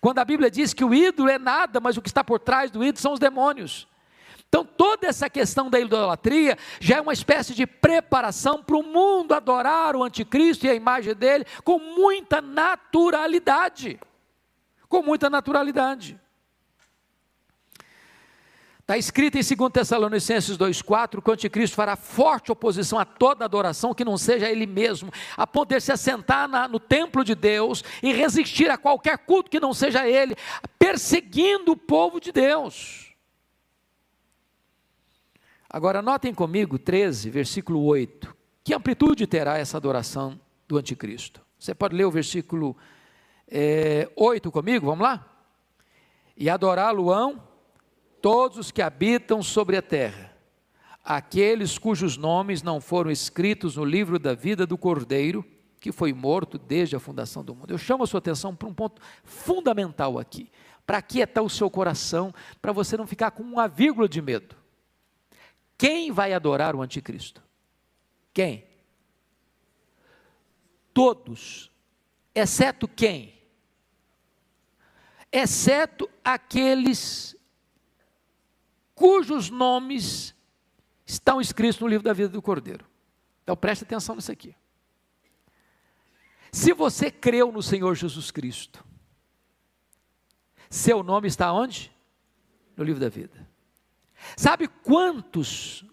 [0.00, 2.70] Quando a Bíblia diz que o ídolo é nada, mas o que está por trás
[2.70, 3.86] do ídolo são os demônios.
[4.54, 9.34] Então toda essa questão da idolatria já é uma espécie de preparação para o mundo
[9.34, 13.98] adorar o anticristo e a imagem dele com muita naturalidade.
[14.88, 16.20] Com muita naturalidade.
[18.78, 23.92] Está escrito em 2 Tessalonicenses 2,4 que o anticristo fará forte oposição a toda adoração
[23.92, 28.12] que não seja ele mesmo, a de se assentar na, no templo de Deus e
[28.12, 30.36] resistir a qualquer culto que não seja ele,
[30.78, 33.13] perseguindo o povo de Deus.
[35.74, 38.32] Agora, notem comigo 13, versículo 8.
[38.62, 41.44] Que amplitude terá essa adoração do anticristo?
[41.58, 42.76] Você pode ler o versículo
[43.48, 44.86] é, 8 comigo?
[44.86, 45.28] Vamos lá?
[46.36, 47.42] E adorá-lo-ão
[48.22, 50.32] todos os que habitam sobre a terra,
[51.04, 55.44] aqueles cujos nomes não foram escritos no livro da vida do Cordeiro,
[55.80, 57.72] que foi morto desde a fundação do mundo.
[57.72, 60.52] Eu chamo a sua atenção para um ponto fundamental aqui,
[60.86, 62.32] para aquietar o seu coração,
[62.62, 64.62] para você não ficar com uma vírgula de medo.
[65.76, 67.42] Quem vai adorar o anticristo?
[68.32, 68.66] Quem?
[70.92, 71.70] Todos,
[72.34, 73.34] exceto quem?
[75.30, 77.36] Exceto aqueles
[78.94, 80.34] cujos nomes
[81.04, 82.86] estão escritos no livro da vida do Cordeiro.
[83.42, 84.54] Então preste atenção nisso aqui.
[86.52, 88.84] Se você creu no Senhor Jesus Cristo,
[90.70, 91.92] seu nome está onde?
[92.76, 93.48] No livro da vida.
[94.36, 95.84] Sabe quantos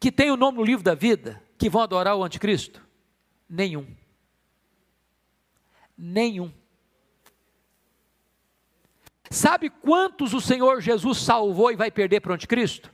[0.00, 2.82] que têm o nome no livro da vida que vão adorar o anticristo?
[3.48, 3.86] Nenhum.
[5.96, 6.52] Nenhum.
[9.30, 12.92] Sabe quantos o Senhor Jesus salvou e vai perder para o anticristo?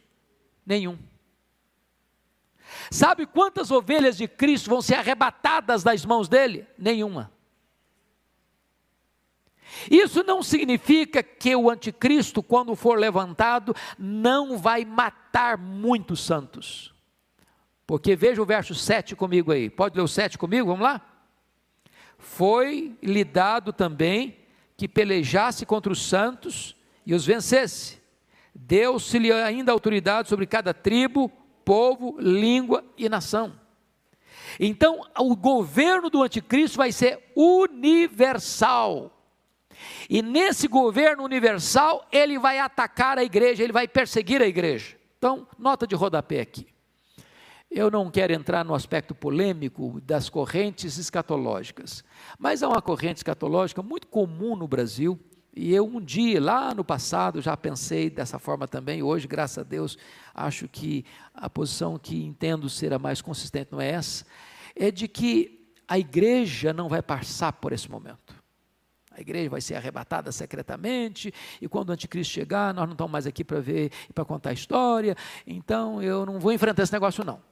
[0.65, 0.99] Nenhum.
[2.91, 6.67] Sabe quantas ovelhas de Cristo vão ser arrebatadas das mãos dele?
[6.79, 7.33] Nenhuma.
[9.91, 16.93] Isso não significa que o anticristo, quando for levantado, não vai matar muitos santos.
[17.87, 19.69] Porque veja o verso 7 comigo aí.
[19.69, 20.69] Pode ler o 7 comigo?
[20.69, 21.01] Vamos lá?
[22.19, 24.39] Foi lhe dado também
[24.77, 28.01] que pelejasse contra os santos e os vencesse.
[28.55, 31.31] Deu-se-lhe ainda autoridade sobre cada tribo,
[31.65, 33.53] povo, língua e nação.
[34.59, 39.12] Então, o governo do anticristo vai ser universal.
[40.09, 44.97] E nesse governo universal, ele vai atacar a igreja, ele vai perseguir a igreja.
[45.19, 46.67] Então, nota de rodapé aqui.
[47.71, 52.05] Eu não quero entrar no aspecto polêmico das correntes escatológicas,
[52.39, 55.19] mas há uma corrente escatológica muito comum no Brasil,
[55.55, 59.63] e eu um dia, lá no passado, já pensei dessa forma também, hoje, graças a
[59.63, 59.97] Deus,
[60.35, 64.27] acho que a posição que entendo ser a mais consistente não é essa,
[64.77, 68.42] é de que a igreja não vai passar por esse momento.
[69.15, 73.27] A igreja vai ser arrebatada secretamente, e quando o anticristo chegar, nós não estamos mais
[73.27, 77.25] aqui para ver e para contar a história, então eu não vou enfrentar esse negócio
[77.25, 77.43] não.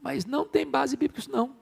[0.00, 1.56] Mas não tem base bíblica isso não.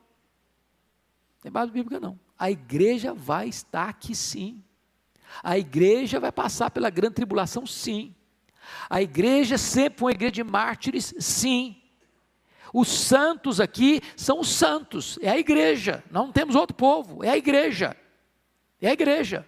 [1.40, 2.18] Tem base bíblica não.
[2.38, 4.62] A igreja vai estar aqui sim.
[5.42, 8.14] A igreja vai passar pela grande tribulação sim.
[8.90, 11.82] A igreja sempre foi uma igreja de mártires sim.
[12.72, 16.04] Os santos aqui são os santos, é a igreja.
[16.10, 17.96] Não temos outro povo, é a igreja.
[18.80, 19.46] É a igreja.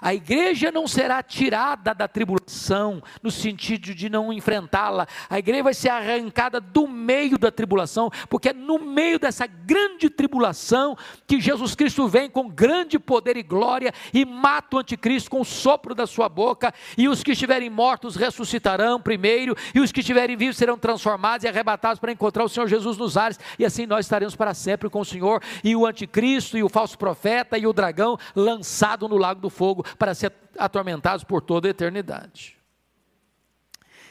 [0.00, 5.06] A igreja não será tirada da tribulação, no sentido de não enfrentá-la.
[5.28, 10.08] A igreja vai ser arrancada do meio da tribulação, porque é no meio dessa grande
[10.08, 10.96] tribulação
[11.26, 15.44] que Jesus Cristo vem com grande poder e glória e mata o anticristo com o
[15.44, 20.36] sopro da sua boca, e os que estiverem mortos ressuscitarão primeiro, e os que estiverem
[20.36, 24.06] vivos serão transformados e arrebatados para encontrar o Senhor Jesus nos ares, e assim nós
[24.06, 27.72] estaremos para sempre com o Senhor, e o anticristo, e o falso profeta, e o
[27.72, 32.56] dragão lançado no lago do fogo para ser atormentados por toda a eternidade.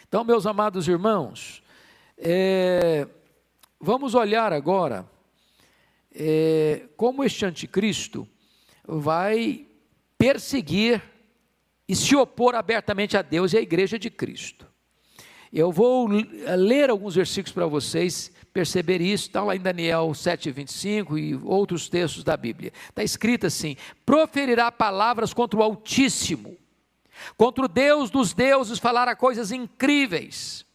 [0.07, 1.61] Então, meus amados irmãos,
[2.17, 3.07] é,
[3.79, 5.05] vamos olhar agora
[6.13, 8.27] é, como este anticristo
[8.85, 9.67] vai
[10.17, 11.01] perseguir
[11.87, 14.67] e se opor abertamente a Deus e à igreja de Cristo.
[15.51, 21.17] Eu vou ler alguns versículos para vocês perceber isso, está lá em Daniel 7, 25
[21.17, 22.71] e outros textos da Bíblia.
[22.89, 23.75] Está escrito assim:
[24.05, 26.57] proferirá palavras contra o Altíssimo,
[27.37, 30.65] contra o Deus dos deuses, falará coisas incríveis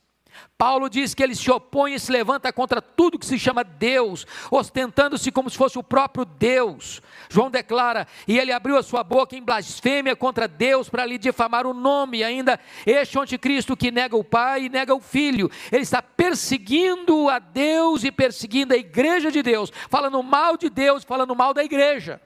[0.56, 4.26] Paulo diz que ele se opõe e se levanta contra tudo que se chama Deus,
[4.50, 7.02] ostentando-se como se fosse o próprio Deus.
[7.28, 11.66] João declara: e ele abriu a sua boca em blasfêmia contra Deus para lhe difamar
[11.66, 12.22] o nome.
[12.22, 17.38] Ainda este anticristo que nega o Pai e nega o Filho, ele está perseguindo a
[17.38, 22.20] Deus e perseguindo a igreja de Deus, falando mal de Deus, falando mal da igreja.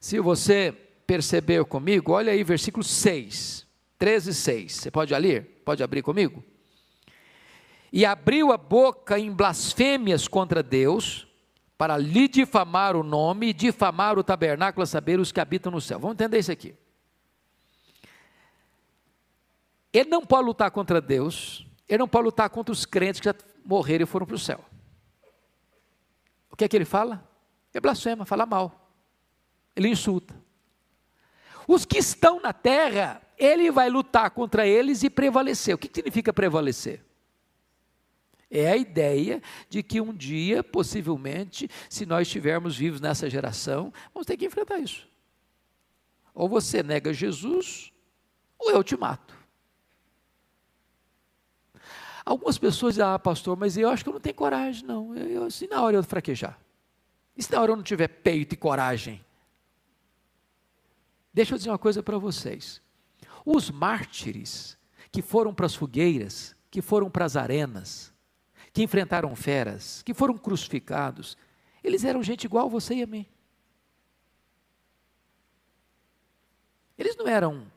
[0.00, 0.74] Se você
[1.06, 3.66] percebeu comigo, olha aí versículo 6,
[3.98, 4.72] 13, 6.
[4.72, 5.57] Você pode ler?
[5.68, 6.42] Pode abrir comigo?
[7.92, 11.28] E abriu a boca em blasfêmias contra Deus,
[11.76, 15.78] para lhe difamar o nome e difamar o tabernáculo, a saber, os que habitam no
[15.78, 15.98] céu.
[15.98, 16.74] Vamos entender isso aqui.
[19.92, 23.34] Ele não pode lutar contra Deus, ele não pode lutar contra os crentes que já
[23.62, 24.64] morreram e foram para o céu.
[26.50, 27.28] O que é que ele fala?
[27.74, 28.90] É blasfema, fala mal.
[29.76, 30.34] Ele insulta.
[31.66, 35.74] Os que estão na terra, ele vai lutar contra eles e prevalecer.
[35.74, 37.04] O que significa prevalecer?
[38.50, 44.26] É a ideia de que um dia, possivelmente, se nós estivermos vivos nessa geração, vamos
[44.26, 45.06] ter que enfrentar isso.
[46.34, 47.92] Ou você nega Jesus,
[48.58, 49.36] ou eu te mato.
[52.24, 55.16] Algumas pessoas dizem, ah, pastor, mas eu acho que eu não tenho coragem, não.
[55.16, 56.58] Eu, eu, assim, na hora eu fraquejar.
[57.36, 59.24] E se na hora eu não tiver peito e coragem?
[61.32, 62.82] Deixa eu dizer uma coisa para vocês.
[63.50, 64.76] Os mártires
[65.10, 68.12] que foram para as fogueiras, que foram para as arenas,
[68.74, 71.34] que enfrentaram feras, que foram crucificados,
[71.82, 73.24] eles eram gente igual a você e a mim.
[76.98, 77.72] Eles não eram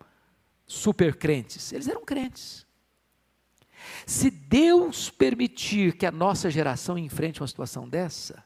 [0.67, 2.67] super crentes, eles eram crentes.
[4.05, 8.43] Se Deus permitir que a nossa geração enfrente uma situação dessa,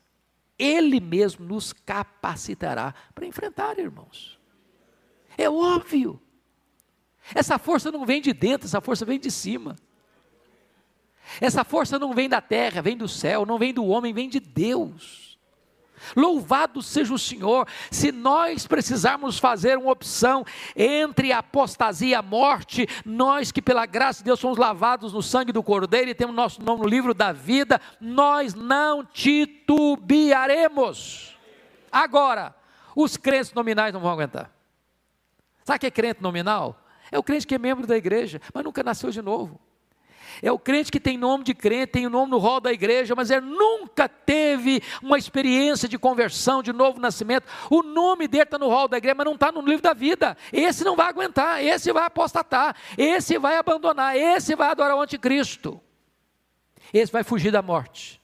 [0.60, 4.40] Ele mesmo nos capacitará para enfrentar, irmãos.
[5.36, 6.22] É óbvio.
[7.34, 9.76] Essa força não vem de dentro, essa força vem de cima.
[11.42, 14.40] Essa força não vem da terra, vem do céu, não vem do homem, vem de
[14.40, 15.26] Deus.
[16.16, 20.46] Louvado seja o Senhor, se nós precisarmos fazer uma opção
[20.76, 25.24] entre a apostasia e a morte, nós que pela graça de Deus somos lavados no
[25.24, 31.38] sangue do Cordeiro e temos nosso nome no livro da vida, nós não titubearemos.
[31.92, 32.56] Agora,
[32.96, 34.52] os crentes nominais não vão aguentar.
[35.64, 36.85] Sabe o que é crente nominal?
[37.12, 39.60] É o crente que é membro da igreja, mas nunca nasceu de novo.
[40.42, 43.16] É o crente que tem nome de crente, tem o nome no rol da igreja,
[43.16, 47.46] mas ele nunca teve uma experiência de conversão, de novo nascimento.
[47.70, 50.36] O nome dele está no rol da igreja, mas não está no livro da vida.
[50.52, 55.80] Esse não vai aguentar, esse vai apostatar, esse vai abandonar, esse vai adorar o anticristo.
[56.94, 58.22] Esse vai fugir da morte.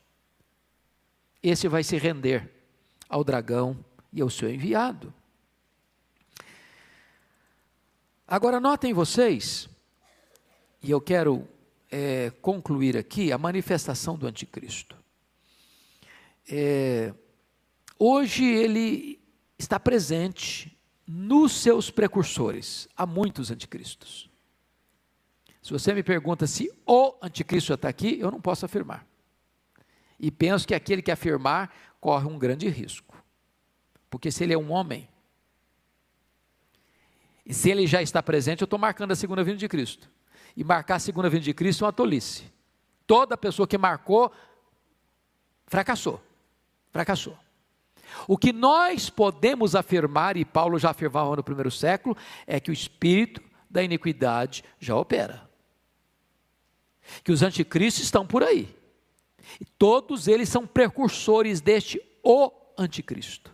[1.41, 2.49] Esse vai se render
[3.09, 5.13] ao dragão e ao seu enviado.
[8.31, 9.67] Agora, notem vocês,
[10.81, 11.45] e eu quero
[11.91, 14.95] é, concluir aqui a manifestação do anticristo.
[16.49, 17.13] É,
[17.99, 19.19] hoje ele
[19.59, 22.87] está presente nos seus precursores.
[22.95, 24.29] Há muitos anticristos.
[25.61, 29.05] Se você me pergunta se o anticristo está aqui, eu não posso afirmar.
[30.17, 31.69] E penso que aquele que afirmar
[31.99, 33.13] corre um grande risco.
[34.09, 35.05] Porque se ele é um homem,
[37.45, 40.09] e se ele já está presente, eu estou marcando a segunda vinda de Cristo.
[40.55, 42.43] E marcar a segunda vinda de Cristo é uma tolice.
[43.07, 44.31] Toda pessoa que marcou,
[45.65, 46.21] fracassou.
[46.91, 47.37] Fracassou.
[48.27, 52.15] O que nós podemos afirmar, e Paulo já afirmava no primeiro século,
[52.45, 55.49] é que o espírito da iniquidade já opera.
[57.23, 58.75] Que os anticristos estão por aí.
[59.59, 63.50] E todos eles são precursores deste o anticristo.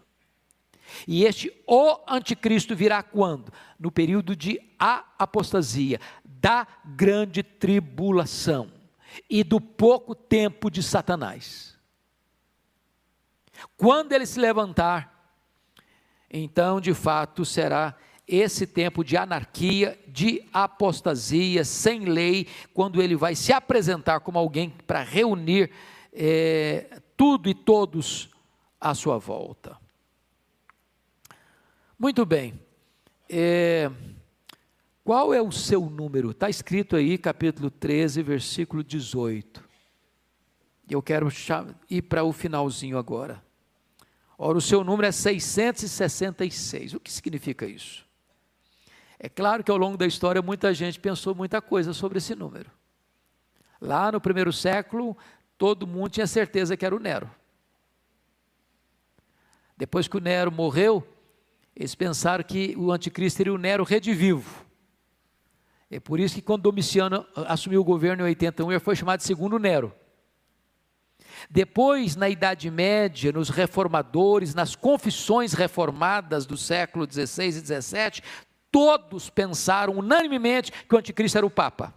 [1.07, 3.51] E este o anticristo virá quando?
[3.79, 8.71] No período de a apostasia, da grande tribulação
[9.29, 11.77] e do pouco tempo de Satanás.
[13.75, 15.33] Quando ele se levantar,
[16.29, 17.95] então de fato será
[18.27, 24.69] esse tempo de anarquia, de apostasia, sem lei, quando ele vai se apresentar como alguém
[24.85, 25.71] para reunir
[26.11, 28.29] é, tudo e todos
[28.81, 29.77] à sua volta.
[31.99, 32.53] Muito bem.
[33.27, 33.89] É,
[35.03, 36.29] qual é o seu número?
[36.29, 39.63] Está escrito aí, capítulo 13, versículo 18.
[40.87, 41.27] Eu quero
[41.89, 43.43] ir para o finalzinho agora.
[44.37, 46.93] Ora, o seu número é 666.
[46.93, 48.05] O que significa isso?
[49.17, 52.69] É claro que ao longo da história muita gente pensou muita coisa sobre esse número.
[53.81, 55.17] Lá no primeiro século,
[55.57, 57.27] todo mundo tinha certeza que era o Nero.
[59.75, 61.16] Depois que o Nero morreu,
[61.77, 64.65] eles pensaram que o anticristo seria o Nero redivivo.
[65.91, 69.25] É por isso que quando Domiciano assumiu o governo em 81, ele foi chamado de
[69.25, 69.93] segundo Nero.
[71.47, 78.23] Depois, na Idade Média, nos reformadores, nas confissões reformadas do século XVI e XVII,
[78.71, 81.93] todos pensaram unanimemente que o anticristo era o Papa.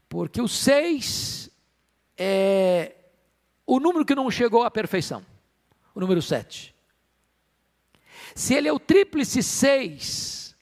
[0.08, 1.47] Porque o 6
[2.18, 2.94] é
[3.66, 5.24] o número que não chegou à perfeição,
[5.94, 6.74] o número 7.
[8.34, 10.56] Se ele é o tríplice 6,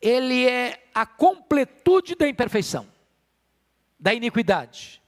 [0.00, 2.86] ele é a completude da imperfeição,
[3.98, 5.00] da iniquidade,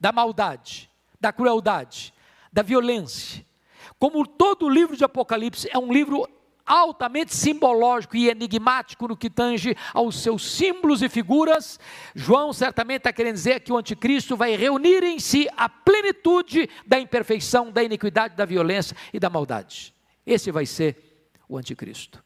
[0.00, 0.90] da maldade,
[1.20, 2.14] da crueldade,
[2.52, 3.44] da violência,
[3.98, 6.28] como todo o livro de Apocalipse é um livro
[6.66, 11.78] altamente simbológico e enigmático no que tange aos seus símbolos e figuras,
[12.14, 16.98] João certamente está querendo dizer que o anticristo vai reunir em si a plenitude da
[16.98, 19.94] imperfeição, da iniquidade, da violência e da maldade.
[20.26, 22.22] Esse vai ser o anticristo.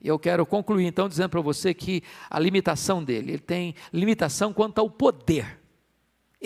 [0.00, 4.52] E eu quero concluir então dizendo para você que a limitação dele, ele tem limitação
[4.52, 5.65] quanto ao poder.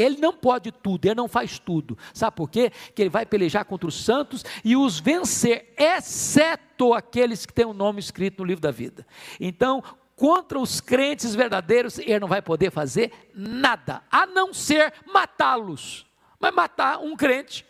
[0.00, 1.96] Ele não pode tudo, ele não faz tudo.
[2.14, 2.70] Sabe por quê?
[2.94, 7.70] Que ele vai pelejar contra os santos e os vencer, exceto aqueles que têm o
[7.70, 9.06] um nome escrito no livro da vida.
[9.38, 9.82] Então,
[10.16, 16.06] contra os crentes verdadeiros, ele não vai poder fazer nada, a não ser matá-los.
[16.38, 17.66] Mas matar um crente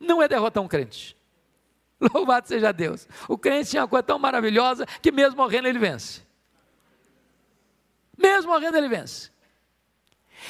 [0.00, 1.16] não é derrotar um crente.
[2.14, 3.06] Louvado seja Deus.
[3.28, 6.22] O crente tinha uma coisa tão maravilhosa que mesmo morrendo ele vence.
[8.16, 9.30] Mesmo morrendo ele vence.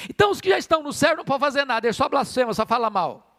[0.09, 2.65] Então os que já estão no céu não podem fazer nada, ele só blasfema, só
[2.65, 3.29] fala mal.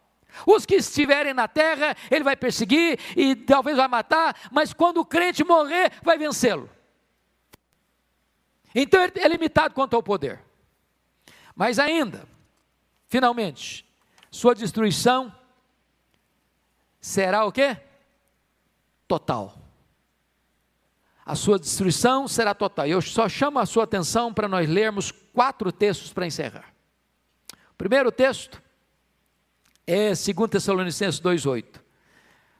[0.45, 5.05] Os que estiverem na terra, ele vai perseguir e talvez vai matar, mas quando o
[5.05, 6.69] crente morrer, vai vencê-lo.
[8.73, 10.43] Então ele é limitado quanto ao poder.
[11.55, 12.27] Mas ainda,
[13.07, 13.85] finalmente,
[14.29, 15.33] sua destruição
[16.99, 17.77] será o quê?
[19.07, 19.64] Total.
[21.25, 22.85] A sua destruição será total.
[22.85, 26.71] Eu só chamo a sua atenção para nós lermos quatro textos para encerrar.
[27.71, 28.61] O primeiro texto
[29.87, 31.81] é 2 Tessalonicenses 2,8.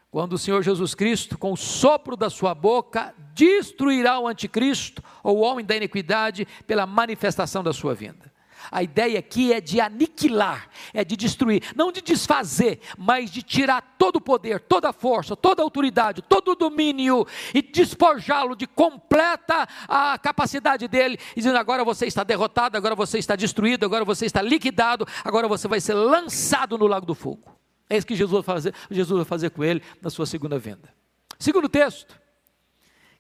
[0.10, 5.38] Quando o Senhor Jesus Cristo, com o sopro da sua boca, destruirá o anticristo, ou
[5.38, 8.34] o homem da iniquidade, pela manifestação da sua vinda.
[8.72, 13.96] A ideia aqui é de aniquilar, é de destruir, não de desfazer, mas de tirar
[13.98, 18.68] todo o poder, toda a força, toda a autoridade, todo o domínio e despojá-lo de
[18.68, 24.26] completa a capacidade dele, dizendo: agora você está derrotado, agora você está destruído, agora você
[24.26, 27.56] está liquidado, agora você vai ser lançado no lago do fogo.
[27.90, 30.94] É isso que Jesus vai fazer, Jesus vai fazer com ele na sua segunda vinda.
[31.38, 32.20] Segundo texto,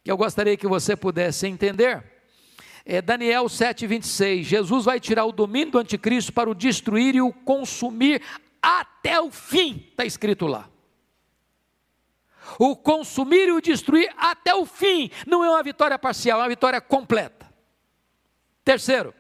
[0.04, 2.15] que eu gostaria que você pudesse entender
[2.86, 4.44] é Daniel 7,26.
[4.44, 8.22] Jesus vai tirar o domínio do anticristo para o destruir e o consumir
[8.62, 10.70] até o fim, está escrito lá.
[12.60, 16.50] O consumir e o destruir até o fim, não é uma vitória parcial, é uma
[16.50, 17.52] vitória completa.
[18.64, 19.14] Terceiro,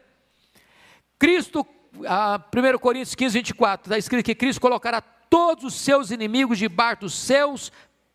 [1.18, 1.66] Cristo,
[2.08, 7.02] a 1 Coríntios 15, 24, está escrito que Cristo colocará todos os seus inimigos debaixo
[7.02, 7.72] dos seus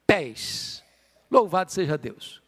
[0.07, 0.85] pés.
[1.31, 2.41] Louvado seja Deus.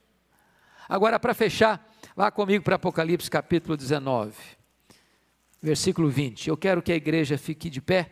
[0.88, 4.34] Agora, para fechar, Vá comigo para Apocalipse capítulo 19,
[5.62, 6.46] versículo 20.
[6.46, 8.10] Eu quero que a igreja fique de pé.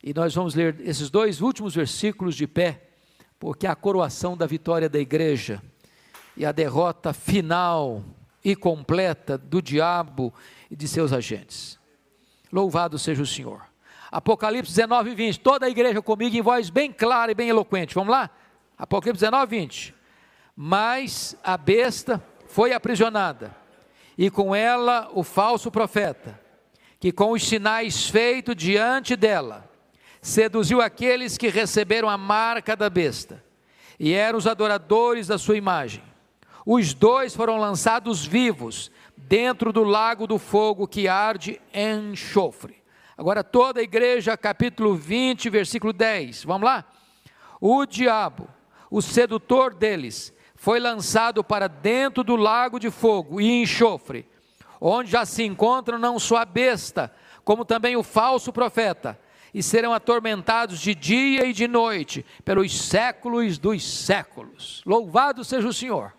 [0.00, 2.80] E nós vamos ler esses dois últimos versículos de pé,
[3.36, 5.60] porque é a coroação da vitória da igreja
[6.36, 8.04] e a derrota final
[8.44, 10.32] e completa do diabo
[10.70, 11.80] e de seus agentes.
[12.52, 13.60] Louvado seja o Senhor.
[14.08, 15.40] Apocalipse 19, 20.
[15.40, 17.92] Toda a igreja comigo em voz bem clara e bem eloquente.
[17.92, 18.30] Vamos lá?
[18.78, 19.94] Apocalipse 19, 20.
[20.54, 22.22] Mas a besta
[22.52, 23.56] foi aprisionada,
[24.16, 26.38] e com ela o falso profeta,
[27.00, 29.66] que com os sinais feitos diante dela,
[30.20, 33.42] seduziu aqueles que receberam a marca da besta,
[33.98, 36.02] e eram os adoradores da sua imagem.
[36.66, 42.82] Os dois foram lançados vivos dentro do lago do fogo que arde em enxofre.
[43.16, 46.44] Agora, toda a igreja, capítulo 20, versículo 10.
[46.44, 46.84] Vamos lá?
[47.58, 48.46] O diabo,
[48.90, 54.24] o sedutor deles, foi lançado para dentro do lago de fogo e enxofre,
[54.80, 57.12] onde já se encontram não só a besta,
[57.44, 59.18] como também o falso profeta,
[59.52, 64.84] e serão atormentados de dia e de noite, pelos séculos dos séculos.
[64.86, 66.12] Louvado seja o Senhor!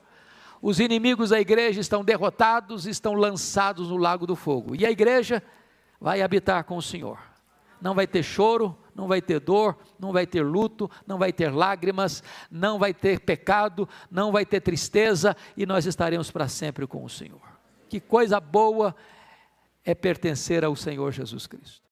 [0.61, 5.41] Os inimigos da igreja estão derrotados, estão lançados no lago do fogo, e a igreja
[6.01, 7.17] vai habitar com o Senhor.
[7.81, 11.53] Não vai ter choro, não vai ter dor, não vai ter luto, não vai ter
[11.53, 17.03] lágrimas, não vai ter pecado, não vai ter tristeza e nós estaremos para sempre com
[17.03, 17.41] o Senhor.
[17.89, 18.95] Que coisa boa
[19.83, 21.83] é pertencer ao Senhor Jesus Cristo.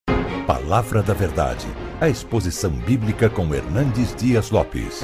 [0.48, 1.68] Palavra da Verdade,
[2.00, 5.02] a exposição bíblica com Hernandes Dias Lopes.